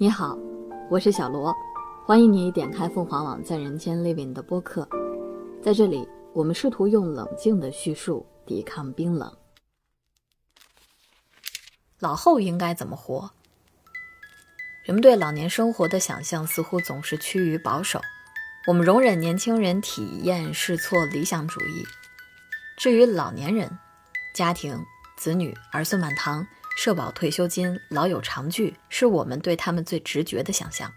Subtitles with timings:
[0.00, 0.38] 你好，
[0.88, 1.52] 我是小罗，
[2.06, 4.88] 欢迎你点开凤凰网在人间 Living 的播客。
[5.60, 9.36] 在这里，我们试图用冷静的叙述抵抗冰冷。
[11.98, 13.28] 老后应该怎么活？
[14.84, 18.00] 人们对老年生活的想象似乎总是趋于保守。
[18.68, 21.84] 我们容忍年轻人体验试错理想主义。
[22.76, 23.76] 至于老年人，
[24.32, 24.80] 家庭、
[25.16, 26.46] 子女、儿孙满堂。
[26.80, 30.88] 社保、退休金、老友常聚，是我们对他们最直觉的想象。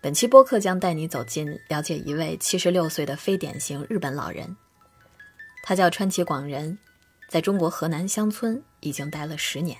[0.00, 4.56] 本期播客将带你走进了解一位七十六岁的非典型日本老人，
[5.62, 6.78] 他叫川崎广人，
[7.28, 9.78] 在中国河南乡村已经待了十年。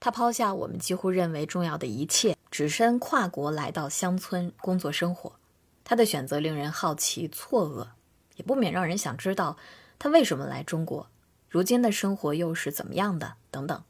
[0.00, 5.38] 他抛下我们几乎认为重要的一切，只身跨国来到乡村工作生活。
[5.84, 7.88] 他的选择令人好奇、错愕。
[8.36, 9.56] 也不免让人想知道
[9.98, 11.08] 他为什么来中国，
[11.48, 13.82] 如今的生活又是怎么样的等等。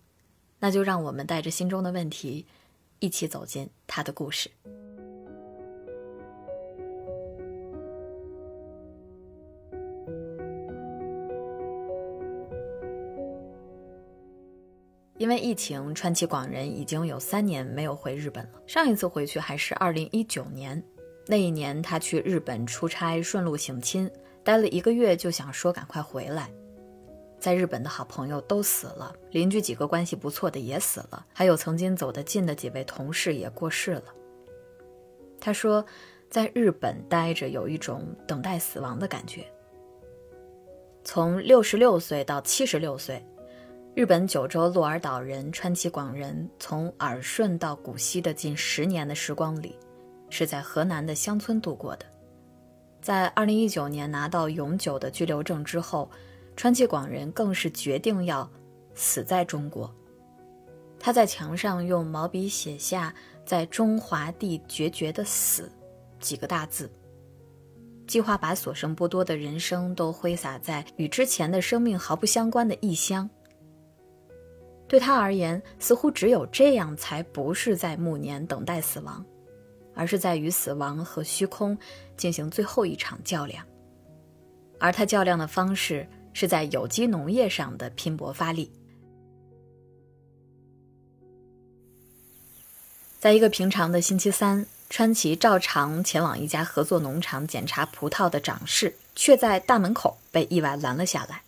[0.58, 2.46] 那就让我们带着心中的问题，
[3.00, 4.50] 一起走进他的故事。
[15.18, 18.60] 因为疫情，川崎广人已经有三年没有回日本了。
[18.66, 20.82] 上一次回去还是二零一九年，
[21.28, 24.10] 那一年他去日本出差，顺路省亲。
[24.44, 26.50] 待了一个月，就想说赶快回来。
[27.38, 34.04] 在日本的好朋友都死了，邻居几个关系不错的也死了，还有曾经走得近的几位同事也过世了。
[35.40, 35.84] 他说，
[36.30, 39.44] 在日本待着有一种等待死亡的感觉。
[41.02, 43.20] 从六十六岁到七十六岁，
[43.96, 49.76] 日本九州鹿儿岛人川崎广人从耳顺到古稀的近十年的时光里，
[50.30, 52.06] 是在河南的乡村度过的。
[53.02, 56.08] 在二零一九年拿到永久的居留证之后，
[56.56, 58.48] 川崎广人更是决定要
[58.94, 59.92] 死在中国。
[61.00, 63.12] 他在墙上用毛笔写下
[63.44, 65.68] “在中华地决绝的死”
[66.20, 66.88] 几个大字，
[68.06, 73.28] 计划把所剩不多的人生都挥洒在与之前的生命毫不相关的异乡。
[74.86, 79.26] 对他而言，似乎只有这样，才不是在暮年等待死亡。
[79.94, 81.76] 而是在与死亡和虚空
[82.16, 83.64] 进行最后一场较量，
[84.78, 88.70] 而他较量的方式是在有机农业上的拼搏发力。
[93.18, 101.42] 在一个平常的星期三，川崎照常前往一家合作农场检查葡萄的长势，却在大门口被意外拦了下来。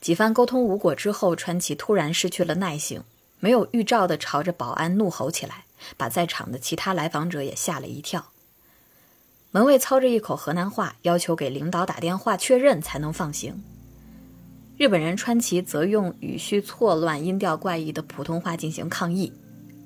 [0.00, 3.02] 几番沟通无果之后，川崎突然失去了耐性，
[3.40, 5.63] 没有预兆地朝着保安怒吼起来。
[5.96, 8.30] 把在场的其他来访者也吓了一跳。
[9.50, 13.62] 门卫操着一口河南话，要求给领导打电话确认才能放行。
[14.76, 19.32] 日本人川崎则用语序错乱、音调怪异的普通话进行抗议。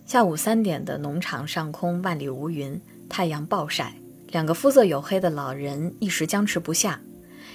[0.07, 2.81] 下午三点的农场上空万里无云，
[3.11, 3.95] 太阳暴晒，
[4.29, 6.99] 两个肤色黝黑的老人一时僵持不下，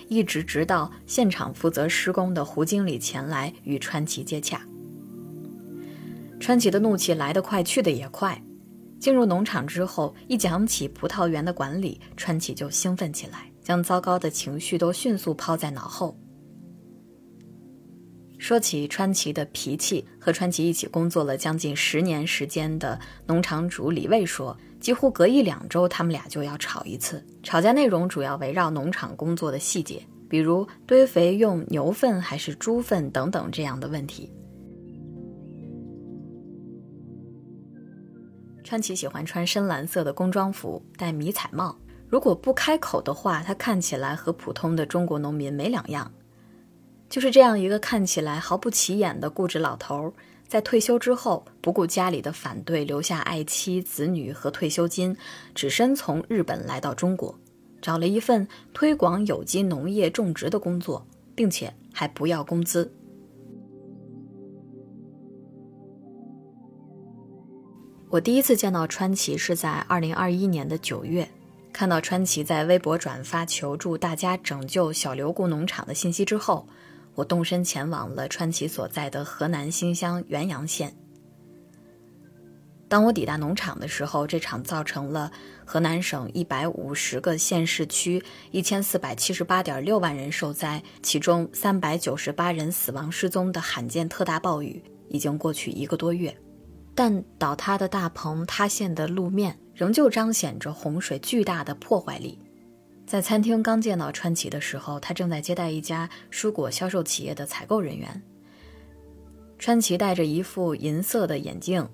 [0.07, 4.61] 一直直到现场负责施工的胡经理前来与川崎接洽。
[6.43, 8.37] 川崎的怒气来得快，去得也快。
[8.99, 16.19] 进入农场之后，一讲起葡萄园的管理，川崎就兴奋起来，将糟糕的情绪都迅速抛在脑后。
[18.37, 27.25] 说起川崎的脾气，和川崎一起工作了将近十年时间的农场主李卫说，几乎隔一两周，他们俩就要吵一次。
[27.41, 34.29] 吵架内容主要围绕农场工作的细节，比如堆肥用牛粪还是猪粪等等这样的问题。
[38.63, 41.77] 川崎喜欢穿深蓝色的工装服，戴迷彩帽。
[42.07, 46.11] 如果不开口的话，他看起来和普通的中国农民没两样。
[47.09, 50.13] 就是这样一个看起来毫不起眼的固执老头，
[50.47, 55.15] 在退休之后，不顾家里的反对，留下爱妻、子女和退休金，
[55.53, 57.37] 只身从日本来到中国，
[57.81, 62.91] 找了一份推广有机农业种植的工作，并且还不要工资。
[68.13, 71.27] 我第一次见到川崎是在二零二一年的九月，
[71.71, 76.67] 看到川崎在微博转发求助大家拯救小刘固农场的信息之后，
[77.15, 80.95] 我动身前往了川崎所在的河南新乡原阳县。
[82.87, 85.31] 当我抵达农场的时候，这场造成了
[85.65, 96.31] 河南省一百五十个县市区一千四百七十八点六万人受灾，其中三百九十八人死亡失踪的罕见特大暴雨，已经过去一个多月。
[96.95, 102.39] 但倒塌的大棚、塌陷的路面，仍旧彰显着洪水巨大的破坏力。
[103.05, 108.21] 在餐厅刚见到川崎的时候，他正在接待一家蔬果销售企业的采购人员。
[109.59, 111.87] 川崎戴着一副银色的眼镜，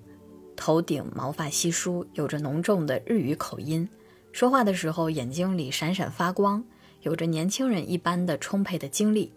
[0.54, 3.88] 头顶毛发稀疏，有着浓重的日语口音，
[4.32, 6.62] 说话的时候眼睛里闪闪发光，
[7.02, 9.32] 有着年轻人一般的充沛的精力。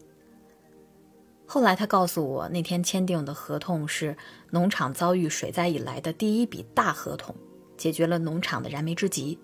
[1.54, 4.18] 后来他告诉我，那天签订的合同是
[4.50, 7.36] 农场遭遇水灾以来的第一笔大合同，
[7.78, 9.38] 解决了农场的燃眉之急。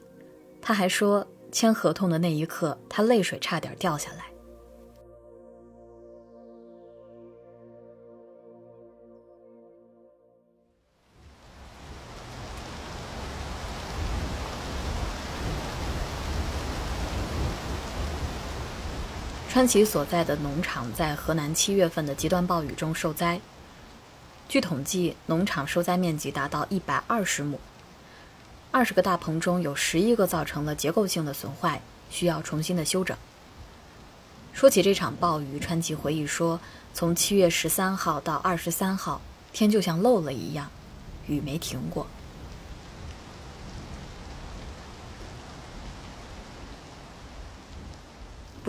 [0.60, 1.24] 他还说。
[1.52, 4.29] 签合同的那一刻，他泪水差点掉下来。
[19.52, 23.42] 川崎所在的农场在河南七月份的极端暴雨中受灾，
[24.48, 27.60] 据统计，农场受灾面积达到一百二十亩。
[28.70, 31.82] 二十个大棚中有十一个造成了结构性的损坏，
[32.12, 33.18] 需要重新的修整。
[34.54, 36.60] 说起这场暴雨，川崎回忆说，
[36.94, 39.20] 从七月十三号到二十三号，
[39.52, 40.70] 天就像漏了一样，
[41.26, 42.06] 雨没停过。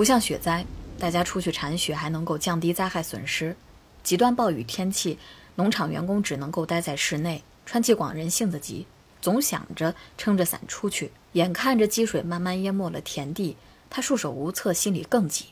[0.00, 0.64] 不像雪灾，
[0.98, 3.54] 大家出去铲雪还能够降低灾害损失。
[4.02, 5.18] 极端暴雨天气，
[5.56, 7.42] 农场员工只能够待在室内。
[7.66, 8.86] 川崎广人性子急。
[9.20, 13.58] 总想着撑着伞出去，眼看着积水慢慢淹没了田地，
[13.90, 15.48] 他束手无策，心里更急。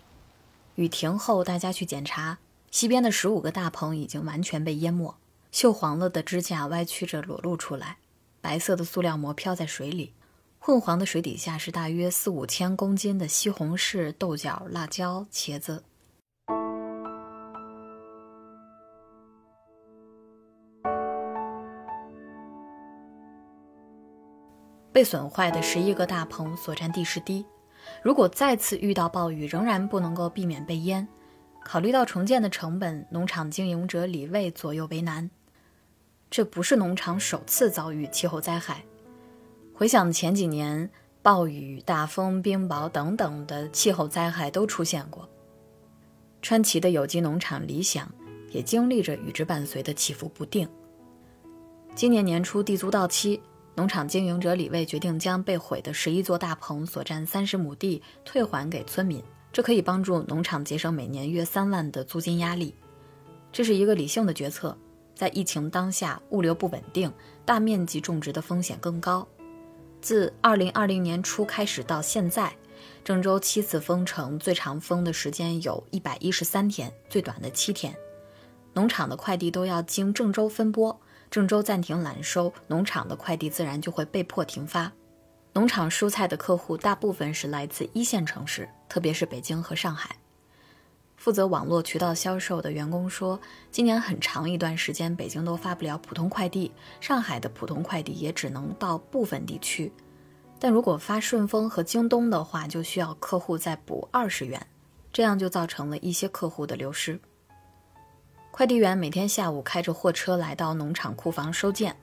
[0.77, 2.39] 雨停后，大家去检查，
[2.71, 5.15] 西边的十五个大棚已经完全被淹没，
[5.53, 7.99] 锈黄了的支架歪曲着裸露出来，
[8.41, 10.15] 白色的塑料膜飘在水里，
[10.59, 15.83] 混黄的水底下是大约四五千公斤的西红柿、豆角、辣椒、茄子。
[24.93, 27.47] 被损坏的十一个大棚所占地势低，
[28.03, 31.07] 如果再次遇到暴雨，仍然不能够避免被淹。
[31.65, 35.31] 考虑到重建的成本，农场经营者李卫左右为难。
[36.29, 38.85] 这不是农场首次遭遇气候灾害，
[39.79, 40.91] 回想前几年，
[41.23, 45.29] 暴雨、大风、冰雹等等的气候灾害都出现过。
[46.43, 48.11] 川崎的有机农场理想
[48.51, 50.69] 也经历着与之伴随的起伏不定。
[51.95, 53.41] 今年年初地租到期。
[53.77, 59.23] 农场经营者李卫决定将被毁的十一座大棚所占三十亩地退还给村民，
[59.53, 62.75] 这可以帮助农场节省每年约三万的租金压力。
[63.53, 64.77] 这是一个理性的决策。
[65.15, 67.13] 在疫情当下，物流不稳定，
[67.45, 69.25] 大面积种植的风险更高。
[70.01, 72.55] 自二零二零年初开始到现在，
[73.05, 77.95] 郑州七次封城，最长封的时间有一百一十三天，最短的七天。
[78.75, 80.99] 农场的快递都要经郑州分拨。
[81.31, 84.91] 郑州暂停揽收，农场的快递自然就会被迫停发。
[85.53, 90.17] 农场蔬菜的客户大部分是来自一线城市，特别是北京和上海。
[91.19, 93.39] 负责网络渠道销售的员工说，
[93.73, 96.71] 今年很长一段时间，北京都发不了普通快递，
[97.01, 99.93] 上海的普通快递也只能到部分地区。
[100.61, 104.65] 但如果发顺丰和京东的话，就需要客户再补二十元，
[105.13, 107.21] 这样就造成了一些客户的流失。
[108.53, 111.95] 快递员每天下午开着货车来到农场库房收件。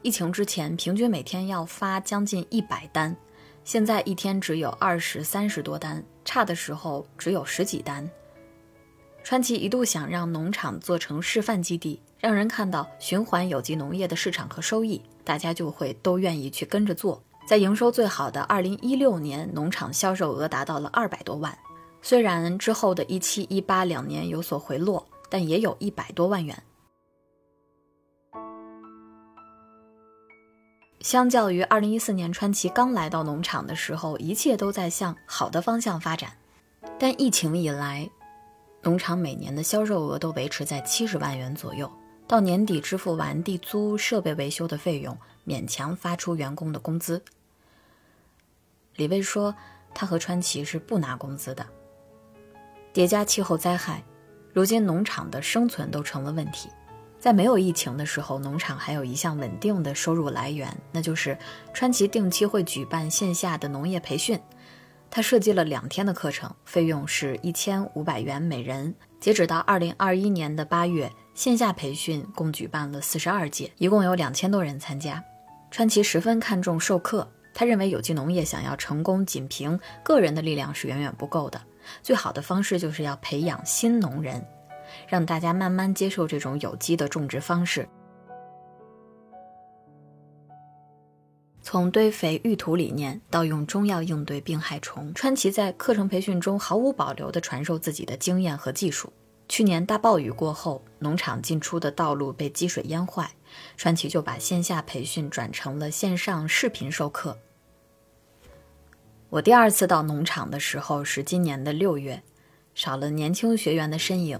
[0.00, 3.14] 疫情之前，平均每天要发将近一百单，
[3.62, 8.10] 现在一天只有二十三十多单，差的时候只有十几单。
[9.24, 17.20] 川崎一度想让农场做成示范基地，让人看到循环有机农业的市场和收益，大家就会都愿意去跟着做。
[17.48, 21.58] 在营收最好的二零一六年，农场销售额达到了二百多万，
[22.02, 25.04] 虽然之后的一七一八两年有所回落。
[25.30, 26.62] 但也有一百多万元。
[31.00, 36.30] 相较于二零一四年川崎刚来到农场的时候，一切都在向好的方向发展。
[37.00, 38.08] 但疫情以来，
[38.84, 41.90] 农场每年的销售额都维持在七十万元左右，
[42.28, 47.22] 到年底支付完地租、设备维修的费用，勉强发出员工的工资。
[48.96, 49.54] 李卫说，
[49.94, 51.66] 他和川崎是不拿工资的。
[52.92, 54.04] 叠加气候灾害。
[54.52, 56.68] 如今农场的生存都成了问题，
[57.18, 61.36] 在没有疫情的时候，农场还有一项稳定的收入来源，那就是
[61.72, 64.38] 川崎定期会举办线下的农业培训。
[65.14, 68.92] 他设计了两天的课程，费用是一千五百元每人。
[69.20, 75.22] 截止到二零二一年的八月，线下培训共举办了四十二届，一共有两千多人参加。
[75.70, 81.62] 川崎十分看重授课，他认为有机农业想要成功，仅凭个人的力量是远远不够的。
[82.02, 84.44] 最好的方式就是要培养新农人，
[85.06, 87.88] 让大家慢慢接受这种有机的种植方式。
[91.66, 99.10] 从堆肥育土理念到用中药应对病害虫，川崎在课程培训中毫无保留地传授自己的经验和技术。
[99.48, 103.30] 去年大暴雨过后，农场进出的道路被积水淹坏，
[103.78, 107.38] 川崎就把线下培训转成了线上视频授课。
[109.30, 112.22] 我第二次到农场的时候是今年的六月，
[112.74, 114.38] 少了年轻学员的身影，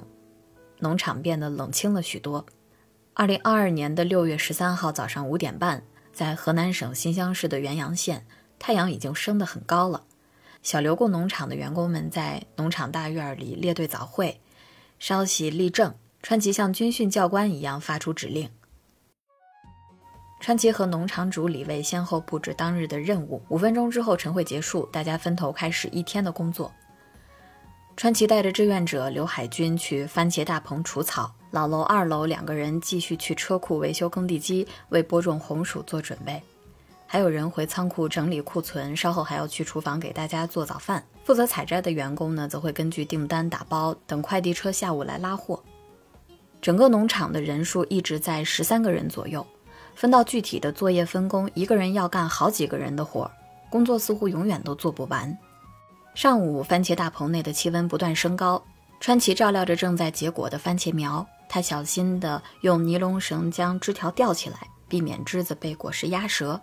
[0.79, 2.45] 农场变得冷清了许多。
[3.15, 5.83] 二零二二年的六月十三号早上五点半，
[6.15, 8.25] 在河南省新乡市的原阳县，
[8.59, 10.05] 太阳已经升得很高了。
[10.63, 14.41] 小刘工农场的员工们在农场大院里列队早会。
[15.01, 15.93] 稍息立正，
[16.23, 18.49] 川崎像军训教官一样发出指令。
[20.41, 23.43] 川崎和农场主李卫先后布置当日的任务。
[23.49, 26.73] 五分钟之后，晨会结束，大家分头开始一天的工作。
[27.97, 36.43] 川崎带着志愿者刘海军去番茄大棚除草，老楼、二楼两个人继续去车库维修耕地机，为播种红薯做准备。
[37.07, 41.05] 还有人回仓库整理库存，稍后还要去厨房给大家做早饭。
[41.23, 45.63] 负责采摘的员工呢，则会根据订单打包，等快递车下午来拉货。
[46.61, 49.47] 整个农场的人数一直在十三个人左右，
[49.95, 53.31] 分到具体的作业分工，一个人要干好几个人的活，
[53.71, 55.39] 工作似乎永远都做不完。
[56.15, 58.63] 上午，番茄大棚内的气温不断升高，
[59.01, 66.59] 川崎照料着正在结果的番茄苗，他小心地用尼龙绳将枝条吊起来，避免枝子被果实压折。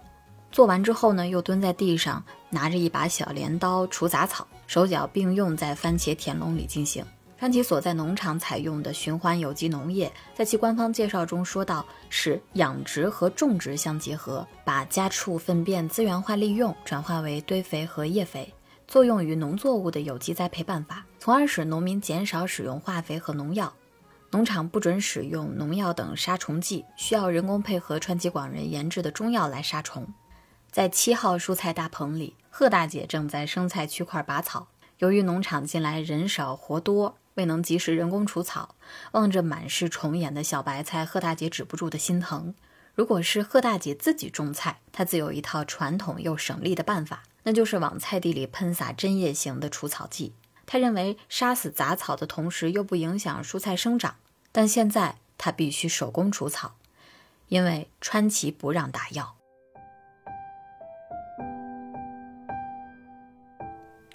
[0.54, 7.06] 做完之后呢，又蹲在地上，拿着一把小镰刀除杂草，手脚并用在番茄田垄里进行。
[7.38, 18.54] 川崎所在农场采用的循环有机农业，在其官方介绍中说到，是养殖和种植相结合，把家畜粪便资源化利用，转化为堆肥和叶肥，
[18.92, 23.74] 作用于农作物的有机栽培办法，从而使农民减少使用化肥和农药。
[24.32, 30.06] 农场不准使用农药等杀虫剂，需要人工配合川崎广人研制的中药来杀虫。
[30.70, 34.68] 在七号蔬菜大棚里，贺大姐正在生菜区块拔草。
[34.98, 38.76] 由于农场近来人少活多，未能及时人工除草，
[39.14, 42.54] 望着满是虫眼的小白菜，贺大姐止不住的心疼。
[42.94, 50.34] 如果是贺大姐自己种菜，她自有一套传统又省力的办法，那就是往菜地里喷洒针叶型的除草剂。
[50.66, 54.16] 他认为杀死杂草的同时又不影响蔬菜生长，
[54.52, 56.76] 但现在他必须手工除草，
[57.50, 59.36] 因为川崎不让打药。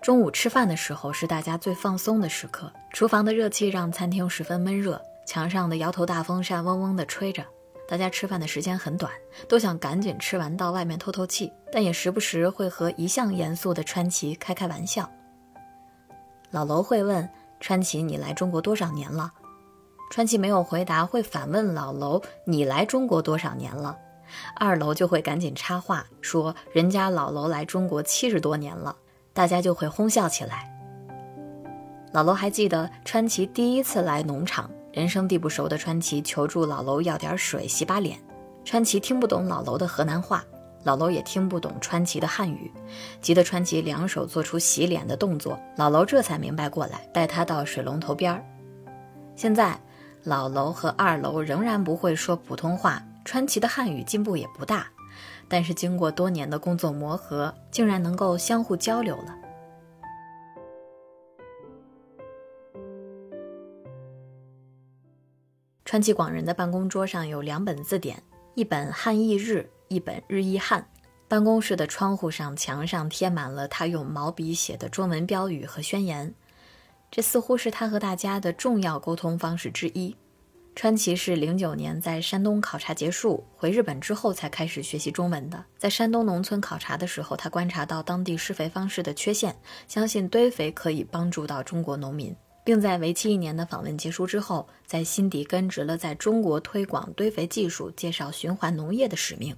[0.01, 7.45] 中午吃饭的时候是大家最放松的时刻，厨房的热气让餐厅十分闷热，墙上的摇头大风扇嗡嗡地吹着。
[7.89, 9.13] 大家吃饭的时间很短，
[9.49, 15.09] 都想赶紧吃完到外面透透气，但也时不时会和一向严肃的川崎开开玩笑。
[16.51, 17.29] 老楼会问
[17.61, 19.33] 川崎：“你来中国多少年了？”
[20.11, 23.97] 川崎没有回答，会反问老楼：“你来中国多少年了？”
[24.57, 28.97] 二楼就会赶紧插话说：“人家老楼来中国七十多年了。”
[29.33, 30.73] 大家就会哄笑起来。
[32.13, 38.19] 老楼还记得川崎第一次来农场，人生地不熟的川崎求助老楼要点水洗把脸。
[38.65, 40.43] 川崎听不懂老楼的河南话，
[40.85, 42.73] 老楼也听不懂川崎的汉语，
[43.21, 45.61] 急得川崎两手做出洗脸的动作。
[45.77, 48.43] 老楼这才明白过来，带他到水龙头边儿。
[49.35, 49.79] 现在
[50.25, 54.87] 老楼和二楼仍然不会说普通话，川崎的汉语进步也不大。
[55.47, 59.37] 但是经过多年的工作磨合，竟然能够相互交流了。
[65.87, 68.21] 川崎广人的办公桌上有两本字典，
[68.57, 70.85] 一本汉译日，一本日译汉。
[71.29, 76.35] 办公室的窗户上、墙上贴满了他用毛笔写的中文标语和宣言，
[77.09, 80.17] 这似乎是他和大家的重要沟通方式之一。
[80.75, 85.65] 川崎是零九年在山东考察结束回日本之后才开始学习中文的。
[85.79, 92.35] 在山东农村考察的时候，他观察到当地施肥方式的缺陷，相信堆肥可以帮助到中国农民，
[92.67, 99.57] 并在为期一年的访问结束之后，在心底根植了在中国推广堆肥技术、介绍循环农业的使命。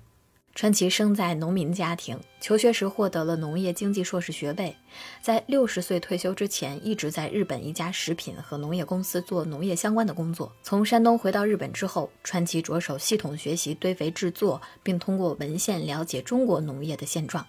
[0.55, 4.77] 川崎生在农民家庭，求学时获得了农业经济硕士学位。
[5.23, 10.53] 在六十岁退休之前，一直在日本一家食品和农业公司做农业相关的工作。
[10.63, 17.47] 从山东回到日本之后，川崎着手系统学习堆肥制作，并通过文献了解中国农业的现状。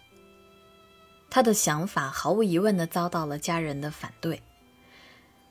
[1.30, 4.42] 他的想法毫无疑问地遭到了家人的反对。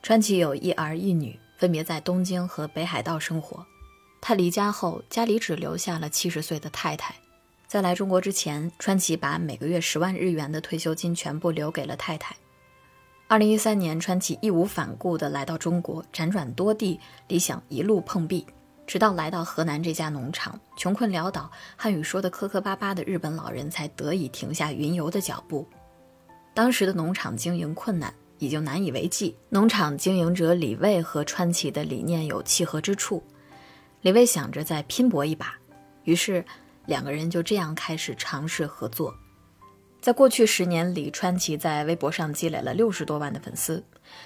[0.02, 3.66] 川崎有一儿一女，分别在东京和北海道生活。
[4.20, 7.14] 他离家后，家里只留下了七十岁的太太。
[7.66, 12.34] 在来中国之前，川崎把每个月十万日元的退休金全部留给了太太。
[13.26, 18.46] 二零一三年，川崎义无反顾地来到中国，辗转多地，理想一路碰壁。
[18.86, 25.68] 直到来到河南这家农场，穷困潦倒、汉语说的磕磕巴巴的日本老人才得以停下云游的脚步。
[26.54, 29.36] 当时的农场经营困难，已经难以为继。
[29.48, 33.22] 农场经营者李卫和川崎的理念有契合之处，
[34.02, 35.54] 李卫想着再拼搏一把，
[36.04, 36.44] 于是
[36.86, 39.14] 两个人就这样开始尝试合作。
[40.00, 43.82] 在过去十年里，川崎在微博上积累了六十多万的粉丝。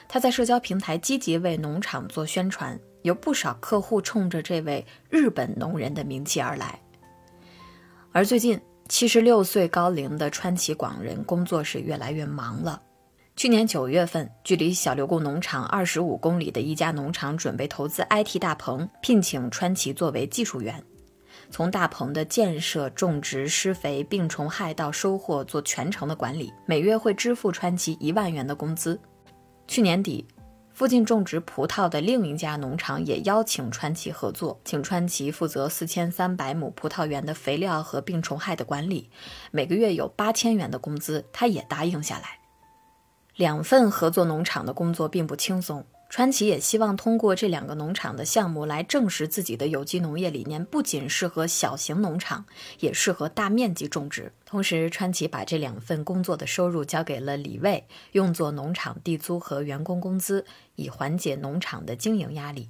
[0.06, 6.78] 他在社交平台积极为农场做宣传，有不少客户冲着这位日本农人的名气而来。
[8.12, 12.80] 而最近，七十六岁高龄的川崎广人工作是越来越忙了。
[13.34, 20.84] 去年九月份，距离小刘固农场二十五公里的一家农场准备投资 IT 大棚，聘请川崎作为技术员。
[21.50, 29.00] 从大棚的建设、种植、施肥、病虫害到收获，做全程的管理，每月会支付川崎一万元的工资。
[29.66, 30.26] 去年底，
[30.72, 39.10] 附近种植葡萄的另一家农场也邀请川崎合作，请川崎负责四千三百亩葡萄园的肥料和病虫害的管理，
[39.50, 42.38] 每个月有八千元的工资，他也答应下来。
[43.36, 45.84] 两份合作农场的工作并不轻松。
[46.10, 52.44] 川崎也希望通过这两个农场的项目来证实自己的有机农业理念不仅适合小型农场，
[52.80, 54.30] 也适合大面积种植。
[54.44, 62.68] 同时，川崎把这两份工作的收入交给了李卫，用作农场地租和员工工资，以缓解农场的经营压力。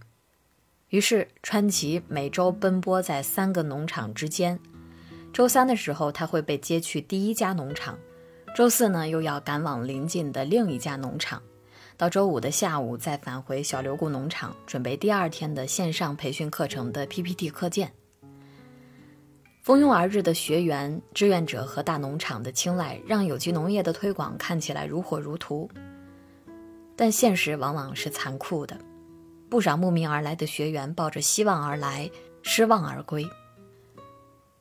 [0.90, 4.60] 于是，川崎每周奔波在三个农场之间。
[5.32, 7.96] 周三的时候，他会被接去第一家农场；
[8.54, 11.42] 周四呢，又要赶往临近的另一家农场。
[11.96, 17.90] 到周五的下午再返回小刘谷农场，准备第二天的线上培训课程的 PPT 课件。
[19.62, 25.66] 蜂拥而至的学员、志愿者和大农场的青睐，让有机农业的推广看起来如火如荼。
[26.94, 28.76] 但现实往往是残酷的，
[29.48, 32.10] 不少慕名而来的学员抱着希望而来，
[32.42, 33.26] 失望而归。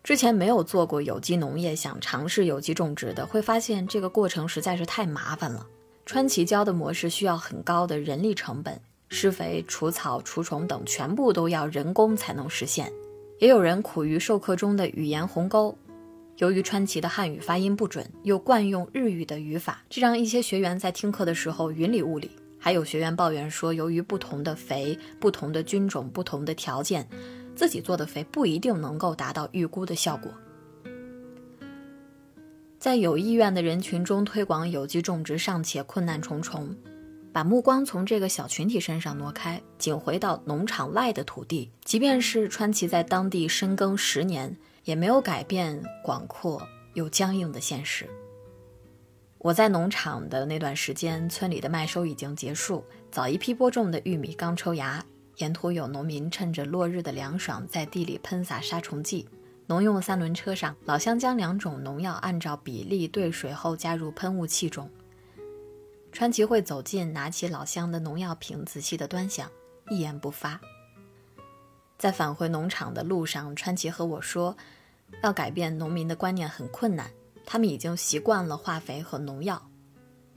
[0.03, 5.65] 之前没有做过有机农业，想尝试有机种植的，会发现这个过程实在是太麻烦了。
[6.05, 12.91] 川崎教的模式需要很高的人力成本，施肥、除草、除虫等全部都要人工才能实现。
[13.39, 15.77] 也有人苦于授课中的语言鸿沟，
[16.37, 22.31] 由于川崎的汉语发音不准，又惯用日语的语法，这让一些学员在听课的时候云里雾里。
[22.57, 27.07] 还有学员抱怨说，由于不同的肥、不同的菌种、不同的条件，
[27.61, 30.31] 自己做的肥不一定能够达到预估的效果。
[32.79, 36.75] 在有意愿的人群中推广有机种植尚且困难重重，
[37.31, 46.59] 把目光从这个小群体身上挪开，仅回到农场外的土地，即便是川崎在当地深耕十年，也没有改变广阔
[46.95, 48.09] 又僵硬的现实。
[49.37, 55.05] 我在农场的那段时间，村里的麦收已经结束，早一批播种的玉米刚抽芽，
[55.41, 59.27] 沿途有农民趁着落日的凉爽，在地里喷洒杀虫剂。
[59.65, 64.87] 农用三轮车上，老乡将两种农药按照比例兑水后加入喷雾器中。
[66.11, 69.49] 川崎会走近，拿起老乡的农药瓶，仔细的端详，
[69.89, 70.61] 一言不发。
[71.97, 74.55] 在返回农场的路上，川崎和我说，
[75.23, 77.09] 要改变农民的观念很困难，
[77.45, 79.70] 他们已经习惯了化肥和农药。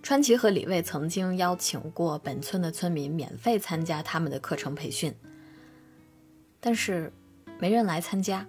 [0.04, 5.14] 川崎和李卫曾经邀请过本村的村民免费参加他们的课程培训，
[6.60, 7.10] 但是
[7.58, 8.46] 没人来参加。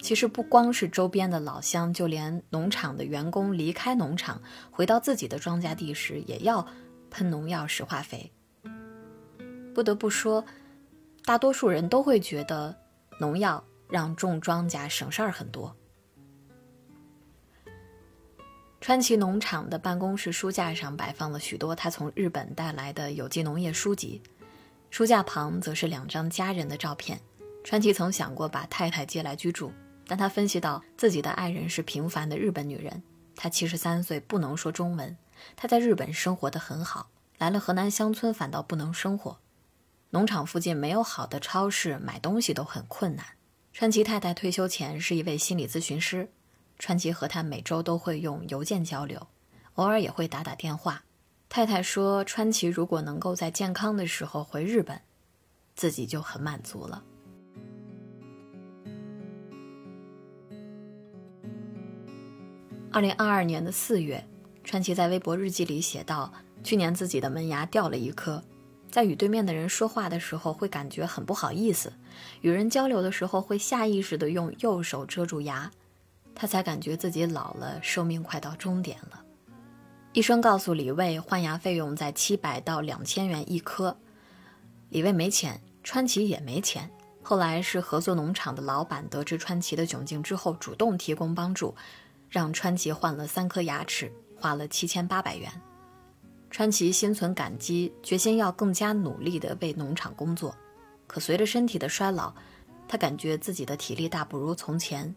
[0.00, 6.66] 其实不光是周边的老乡，就连农场的员工离开农场，回到自己的庄稼地时，也要
[7.10, 8.32] 喷农药、施化肥。
[9.74, 10.42] 不得不说，
[11.26, 12.74] 大多数人都会觉得
[13.20, 15.76] 农药让种庄稼省事儿很多。
[18.86, 24.22] 川崎农场的办公室书架上摆放了许多他从日本带来的有机农业书籍，
[24.90, 27.20] 书架旁则是两张家人的照片。
[27.64, 29.72] 川崎曾想过把太太接来居住。
[30.06, 33.02] 但他分析到自己的爱人是平凡的日本女人，
[33.34, 35.16] 她七十三岁不能说中文，
[35.56, 39.36] 她在日本生活的很好，来了河南乡村反倒不能生活。
[40.10, 43.26] 农场附近没有好的超市，买东西都很困难。
[43.72, 46.30] 川崎太太退休前是一位心理咨询师，
[46.78, 49.26] 川崎和他每周都会用邮件交流，
[49.74, 51.02] 偶尔也会打打电话。
[51.48, 55.00] 太太说，川崎如果能够在健康的时候回日本，
[55.74, 57.02] 自己就很满足了。
[62.92, 64.26] 二零二二年的四月，
[64.64, 66.32] 川崎在微博日记里写道
[66.64, 68.42] ：“去年自己的门牙掉了一颗，
[68.90, 71.92] 在与对面的人说话的时候会感觉很不好意思，
[72.40, 75.70] 与人交流的时候会下意识地用右手遮住牙，
[76.38, 79.24] 他才感觉自己老了，寿命快到终点了。
[80.12, 83.96] 医生告诉李卫，换牙费用在七百到两千元一颗。
[84.90, 86.90] 李卫没钱，川崎也没钱。
[87.22, 91.74] 后来是合作农场的老板得知川崎的窘境之后，主动提供帮助，
[92.28, 95.50] 让川崎换了三颗牙齿，花了七千八百元。
[96.50, 100.54] 川崎心存感激，决心要更加努力地为农场工作。
[101.06, 102.32] 可随着身体的衰老，
[102.86, 105.14] 他感觉自己的体力大不如从前。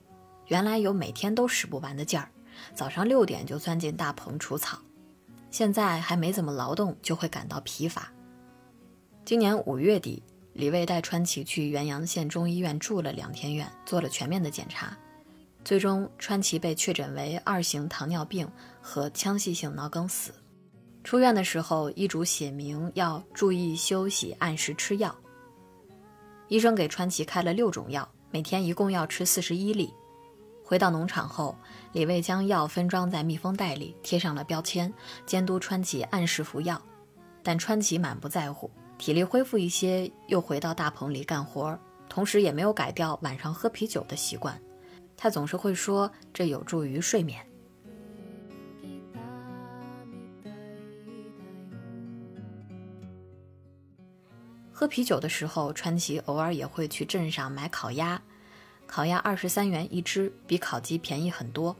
[0.49, 2.29] 原来有每天都使不完的劲儿，
[2.75, 4.77] 早上六点就钻进大棚除草，
[5.49, 8.11] 现在还没怎么劳动，就会感到疲乏。
[9.25, 10.21] 今年五月底。
[10.53, 14.97] 李卫带川崎去原阳县中医院住了两天院，做了全面的检查，
[15.63, 18.45] 最终川崎被确诊为二型糖尿病
[18.81, 20.33] 和腔隙性脑梗死。
[21.01, 25.15] 出院的时候，医嘱写明要注意休息，按时吃药。
[26.49, 29.93] 医生给川崎开了六种药，每天一共要吃四十一粒。
[30.69, 31.57] 回到农场后，
[31.93, 34.93] 李卫将药分装在密封袋里，贴上了标签，
[35.25, 36.79] 监督川崎按时服药。
[37.41, 38.69] 但川崎满不在乎。
[38.99, 41.75] 体力恢复一些，又回到大棚里干活，
[42.07, 44.61] 同时也没有改掉晚上喝啤酒的习惯。
[45.17, 47.43] 他总是会说这有助于睡眠。
[54.71, 58.21] 喝啤酒的时候，川崎偶尔也会去镇上买烤鸭，
[58.89, 61.75] 烤鸭二十三元一只，比烤鸡便宜很多。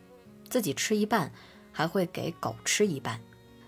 [0.48, 1.32] 自己吃一半，
[1.72, 3.20] 还会给狗吃一半。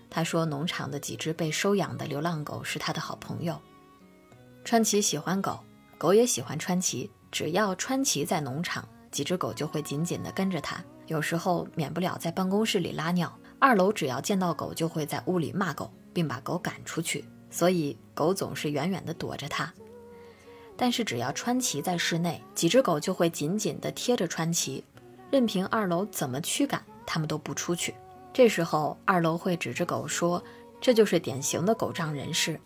[0.08, 3.60] 他说：“农场的几只被收养的流浪狗是他的好朋友。
[4.64, 5.58] 川崎喜欢狗，
[5.98, 7.10] 狗也喜欢川崎。
[7.32, 10.80] 只要川崎在农场，几只狗就会紧紧地跟着他。
[11.08, 17.24] 有时候免不了在办公室里拉尿，二楼只要见到狗，就会在屋里骂狗，并把狗赶出去。
[17.50, 19.72] 所以狗总是远远地躲着他。
[20.76, 24.82] 但是只要川崎在室内，几只狗就会紧紧地贴着川崎，
[25.30, 27.94] 任凭二楼怎么驱赶，它们都不出去。”
[28.32, 30.42] 这时候，二楼会指着狗说
[30.80, 32.58] ：“这就是典型的狗仗人势。”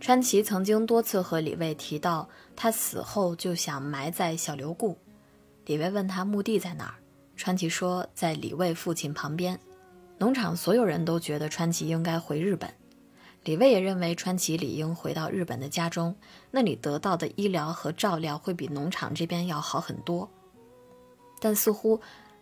[0.00, 4.98] 川崎曾经多次和李卫提到，他死后就想埋在小刘固。
[5.66, 6.94] 李卫问他墓地在哪儿，
[7.40, 9.58] 川崎说在李卫父亲旁边。
[10.18, 12.70] 农场所有人都觉得川崎应该回日本。
[13.44, 16.14] 李卫也认为川崎理应回到日本的家中，
[16.50, 20.28] 那里得到的医疗和照料会比农场这边要好很多。
[21.40, 21.98] 但似乎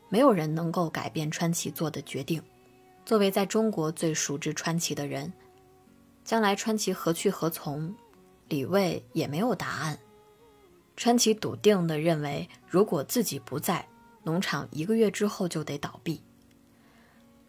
[0.08, 2.42] 没有人能够改变川崎做的决定。
[3.06, 5.32] 作为在中国最熟知川崎的人，
[6.24, 7.94] 将来川崎何去何从，
[8.48, 9.96] 李卫也没有答案。
[10.96, 13.87] 川崎笃定地认为，如果自己不在，
[14.28, 16.22] 农场一个月之后就得倒闭。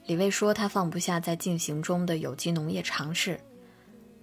[0.05, 3.37] 李卫说：“他放不下在进行中的有机农业尝试。”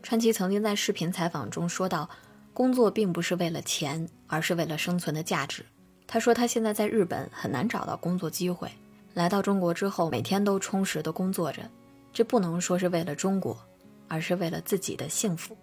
[0.03, 2.09] 川崎曾经在视频采访中说到
[2.55, 5.67] ：“工作并不是为了钱，而是为了生存的价值。”
[6.09, 8.71] 他说：“他现在在日本很难找到工作机会，
[9.13, 11.61] 来到中国之后，每天都充实的工作着。
[12.11, 13.55] 这不能说是为了中国，
[14.09, 15.55] 而是为了自己的幸福。”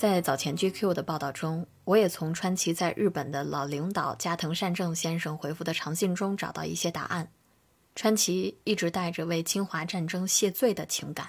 [0.00, 7.30] 在早前 GQ 的报道中，我也从川崎在日本的老领导加藤善正先生回复的长信中找到一些答案。
[7.94, 11.28] 川崎一直带着为侵华战争谢罪的情感。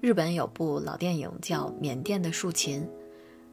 [0.00, 2.82] 日本有部老电影叫《缅甸的竖琴》，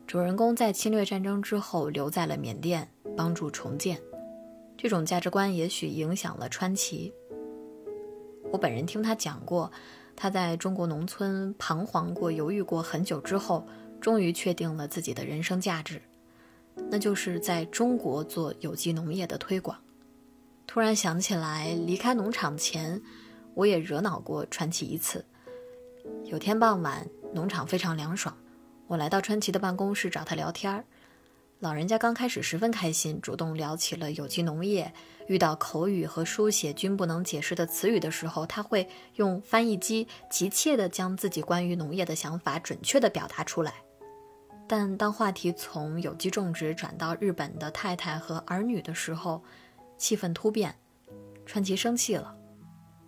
[0.07, 4.01] 主人公在侵略战争之后留在了缅甸，帮助重建。
[4.75, 7.13] 这种价值观也许影响了川崎。
[8.51, 9.71] 我本人听他讲过。
[10.19, 13.65] 他在中国农村彷徨过、犹豫过很久之后，
[14.01, 16.01] 终于确定了自己的人生价值，
[16.89, 19.77] 那就是在中国做有机农业的推广。
[20.65, 22.99] 突然想起来，离开农场前，
[23.53, 25.23] 我也惹恼过川崎一次。
[26.25, 28.35] 有天傍晚，农场非常凉爽，
[28.87, 30.83] 我来到川崎的办公室找他聊天儿。
[31.59, 34.93] 老人家刚开始十分开心，主动聊起了有机农业。
[35.25, 43.73] 遇到口语和书写均不能解释的词语的时候，他会用翻译机急切地将自己关于农业的想法准确地表达出来。
[44.67, 49.43] 但当话题从有机种植转到日本的太太和儿女的时候，
[49.97, 50.75] 气氛突变，
[51.43, 52.35] 川崎生气了，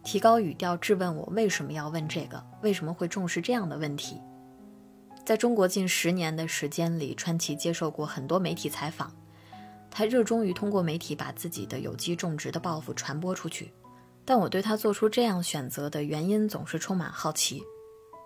[0.04, 4.20] 提高语调质问我为什么要问这个，为什么会重视这样的问题。
[5.30, 9.16] 在中国近十年的时间里，川崎接受过很多媒体采访。
[9.92, 13.72] 他热衷于通过媒体把自己的有机种植的抱负传播出去。
[14.26, 17.62] 但我对他做出这样选择的原因总是充满好奇。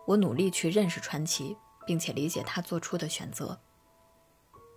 [0.07, 3.59] 我努力去认识川崎，并且理解他做出的选择。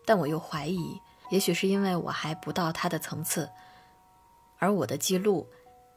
[0.04, 3.48] 但我又怀疑，也许是因为我还不到他的层次，
[4.58, 5.48] 而我的记录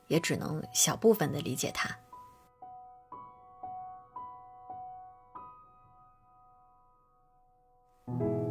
[0.06, 1.90] 也只能小部分的理解他。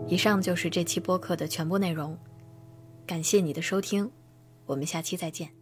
[0.07, 2.19] 以上就是这期播客的全部内容，
[3.07, 4.11] 感谢你的收听，
[4.65, 5.58] 我们下期再见。